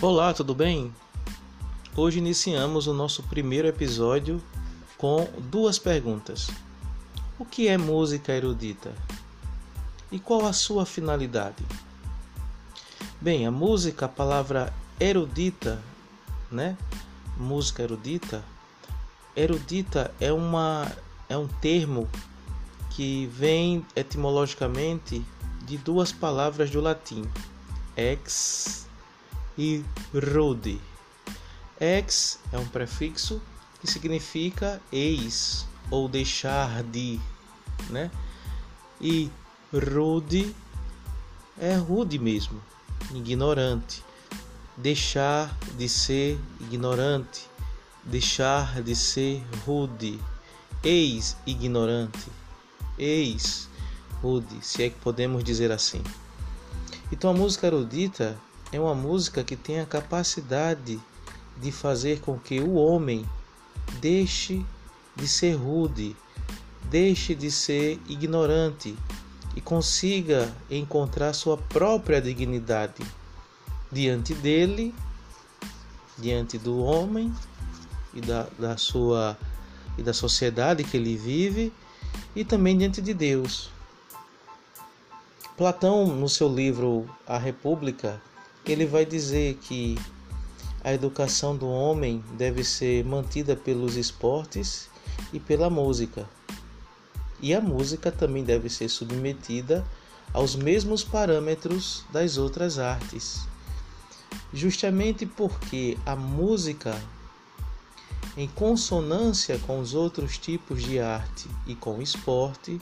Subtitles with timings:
[0.00, 0.94] Olá, tudo bem?
[1.96, 4.40] Hoje iniciamos o nosso primeiro episódio
[4.96, 6.48] com duas perguntas.
[7.36, 8.94] O que é música erudita?
[10.12, 11.64] E qual a sua finalidade?
[13.20, 15.82] Bem, a música, a palavra erudita,
[16.48, 16.78] né?
[17.36, 18.44] Música erudita.
[19.34, 20.86] Erudita é uma
[21.28, 22.08] é um termo
[22.90, 25.24] que vem etimologicamente
[25.64, 27.28] de duas palavras do latim,
[27.96, 28.87] ex
[29.58, 30.80] e rude.
[31.80, 33.42] Ex é um prefixo
[33.80, 37.20] que significa eis ou deixar de,
[37.90, 38.10] né?
[39.00, 39.30] E
[39.72, 40.54] rude
[41.60, 42.62] é rude mesmo,
[43.12, 44.04] ignorante.
[44.76, 47.48] Deixar de ser ignorante,
[48.04, 50.20] deixar de ser rude,
[50.84, 52.30] ex ignorante,
[52.96, 53.68] ex
[54.22, 56.02] rude, se é que podemos dizer assim.
[57.10, 58.38] Então a música erudita
[58.72, 61.00] é uma música que tem a capacidade
[61.56, 63.26] de fazer com que o homem
[64.00, 64.64] deixe
[65.16, 66.14] de ser rude,
[66.84, 68.96] deixe de ser ignorante
[69.56, 73.02] e consiga encontrar sua própria dignidade
[73.90, 74.94] diante dele,
[76.16, 77.32] diante do homem
[78.14, 79.36] e da, da sua
[79.96, 81.72] e da sociedade que ele vive
[82.36, 83.70] e também diante de Deus.
[85.56, 88.22] Platão, no seu livro A República,
[88.72, 89.98] ele vai dizer que
[90.84, 94.88] a educação do homem deve ser mantida pelos esportes
[95.32, 96.28] e pela música.
[97.40, 99.84] E a música também deve ser submetida
[100.32, 103.46] aos mesmos parâmetros das outras artes.
[104.52, 106.94] Justamente porque a música,
[108.36, 112.78] em consonância com os outros tipos de arte e com o esporte,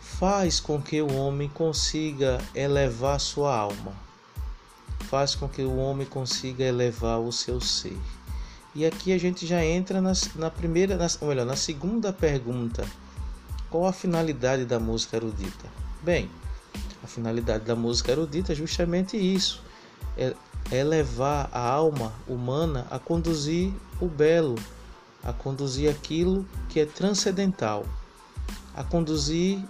[0.00, 4.01] faz com que o homem consiga elevar sua alma
[5.12, 7.98] faz com que o homem consiga elevar o seu ser.
[8.74, 12.82] E aqui a gente já entra na, na primeira, na, ou melhor, na segunda pergunta:
[13.68, 15.68] qual a finalidade da música erudita?
[16.02, 16.30] Bem,
[17.04, 19.62] a finalidade da música erudita é justamente isso:
[20.16, 20.34] é,
[20.70, 23.70] é levar a alma humana a conduzir
[24.00, 24.54] o belo,
[25.22, 27.84] a conduzir aquilo que é transcendental,
[28.74, 29.62] a conduzir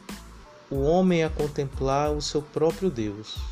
[0.70, 3.51] o homem a contemplar o seu próprio Deus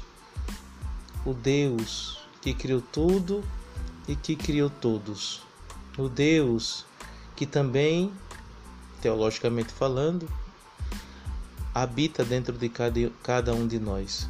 [1.25, 3.44] o Deus que criou tudo
[4.08, 5.42] e que criou todos.
[5.98, 6.86] O Deus
[7.36, 8.12] que também,
[9.00, 10.28] teologicamente falando,
[11.75, 14.28] habita dentro de cada, um de nós.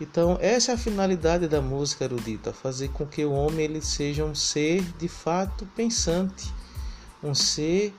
[0.00, 4.24] Então, essa é a finalidade da música erudita, fazer com que o homem ele seja
[4.24, 6.52] um ser de fato pensante,
[7.22, 7.94] um ser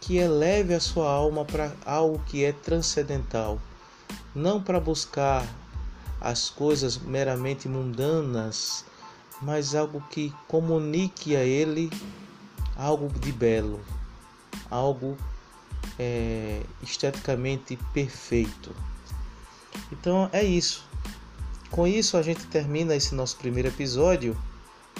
[0.00, 3.60] que eleve a sua alma para algo que é transcendental,
[4.34, 5.46] não para buscar
[6.22, 8.84] as coisas meramente mundanas,
[9.40, 11.90] mas algo que comunique a ele
[12.76, 13.80] algo de belo,
[14.70, 15.16] algo
[15.98, 18.74] é, esteticamente perfeito.
[19.90, 20.86] Então é isso.
[21.70, 24.36] Com isso a gente termina esse nosso primeiro episódio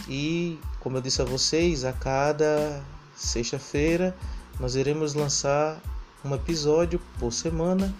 [0.08, 2.82] e, como eu disse a vocês, a cada
[3.14, 4.16] sexta-feira
[4.58, 5.80] nós iremos lançar
[6.24, 7.94] um episódio por semana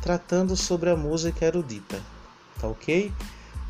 [0.00, 2.00] tratando sobre a música erudita
[2.60, 3.12] tá ok?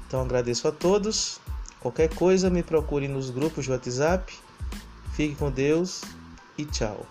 [0.07, 1.41] Então agradeço a todos.
[1.81, 4.33] Qualquer coisa me procure nos grupos de WhatsApp.
[5.15, 6.03] Fique com Deus
[6.57, 7.07] e tchau.